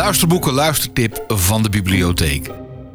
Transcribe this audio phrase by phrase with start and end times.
[0.00, 2.50] luisterboeken luistertip van de bibliotheek.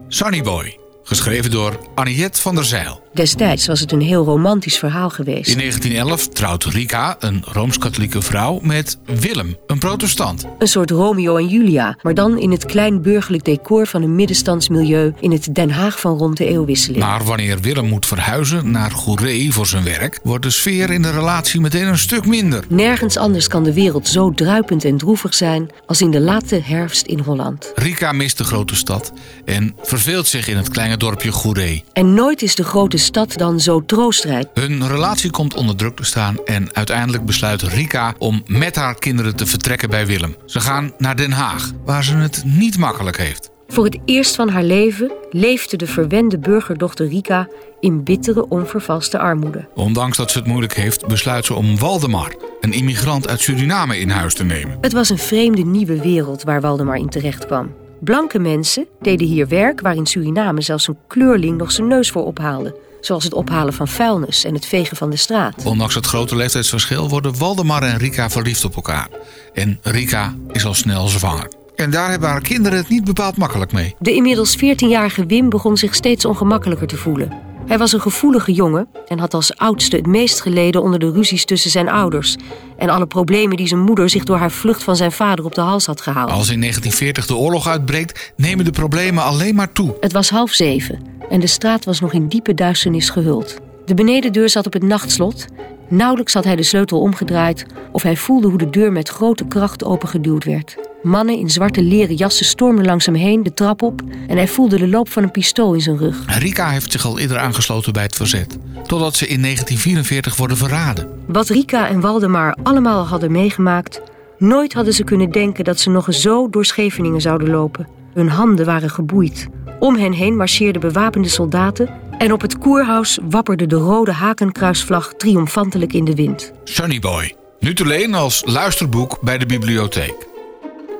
[0.07, 3.03] Sunny Boy, geschreven door Anniette van der Zeil.
[3.13, 5.49] Destijds was het een heel romantisch verhaal geweest.
[5.49, 10.45] In 1911 trouwt Rika, een rooms-katholieke vrouw, met Willem, een protestant.
[10.59, 15.13] Een soort Romeo en Julia, maar dan in het klein burgerlijk decor van een middenstandsmilieu
[15.19, 17.03] in het Den Haag van rond de eeuwwisseling.
[17.03, 21.11] Maar wanneer Willem moet verhuizen naar Goeree voor zijn werk, wordt de sfeer in de
[21.11, 22.63] relatie meteen een stuk minder.
[22.69, 27.05] Nergens anders kan de wereld zo druipend en droevig zijn als in de late herfst
[27.05, 27.71] in Holland.
[27.75, 29.13] Rika mist de grote stad
[29.45, 31.83] en verveelt zich in het kleine dorpje Goeree.
[31.93, 34.47] En nooit is de grote stad dan zo troostrijk.
[34.53, 39.35] Hun relatie komt onder druk te staan en uiteindelijk besluit Rika om met haar kinderen
[39.35, 40.35] te vertrekken bij Willem.
[40.45, 43.53] Ze gaan naar Den Haag, waar ze het niet makkelijk heeft.
[43.67, 47.47] Voor het eerst van haar leven leefde de verwende burgerdochter Rika
[47.79, 49.67] in bittere, onvervalste armoede.
[49.75, 54.09] Ondanks dat ze het moeilijk heeft, besluit ze om Waldemar, een immigrant uit Suriname, in
[54.09, 54.77] huis te nemen.
[54.81, 57.73] Het was een vreemde nieuwe wereld waar Waldemar in terecht kwam.
[57.99, 62.25] Blanke mensen deden hier werk waar in Suriname zelfs een kleurling nog zijn neus voor
[62.25, 65.63] ophaalde zoals het ophalen van vuilnis en het vegen van de straat.
[65.63, 69.09] Ondanks het grote leeftijdsverschil worden Waldemar en Rika verliefd op elkaar.
[69.53, 71.51] En Rika is al snel zwanger.
[71.75, 73.95] En daar hebben haar kinderen het niet bepaald makkelijk mee.
[73.99, 77.31] De inmiddels 14-jarige Wim begon zich steeds ongemakkelijker te voelen.
[77.67, 81.45] Hij was een gevoelige jongen en had als oudste het meest geleden onder de ruzies
[81.45, 82.35] tussen zijn ouders
[82.77, 85.61] en alle problemen die zijn moeder zich door haar vlucht van zijn vader op de
[85.61, 86.31] hals had gehaald.
[86.31, 89.95] Als in 1940 de oorlog uitbreekt, nemen de problemen alleen maar toe.
[89.99, 90.99] Het was half zeven
[91.29, 93.55] en de straat was nog in diepe duisternis gehuld.
[93.85, 95.45] De benedendeur zat op het nachtslot.
[95.89, 99.83] Nauwelijks had hij de sleutel omgedraaid of hij voelde hoe de deur met grote kracht
[99.83, 100.75] opengeduwd werd.
[101.05, 104.77] Mannen in zwarte leren jassen stormden langs hem heen de trap op en hij voelde
[104.77, 106.39] de loop van een pistool in zijn rug.
[106.39, 111.09] Rika heeft zich al eerder aangesloten bij het verzet, totdat ze in 1944 worden verraden.
[111.27, 114.01] Wat Rika en Waldemar allemaal hadden meegemaakt,
[114.37, 117.87] nooit hadden ze kunnen denken dat ze nog eens zo door Scheveningen zouden lopen.
[118.13, 119.47] Hun handen waren geboeid.
[119.79, 125.93] Om hen heen marcheerden bewapende soldaten en op het koerhuis wapperde de rode hakenkruisvlag triomfantelijk
[125.93, 126.51] in de wind.
[126.63, 130.33] Sunny Boy, nu te leen als luisterboek bij de bibliotheek.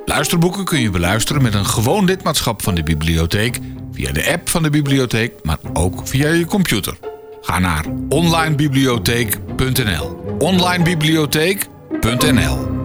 [0.06, 3.58] Luisterboeken kun je beluisteren met een gewoon lidmaatschap van de bibliotheek
[3.92, 6.98] via de app van de bibliotheek, maar ook via je computer.
[7.40, 10.36] Ga naar onlinebibliotheek.nl.
[10.38, 12.75] onlinebibliotheek.nl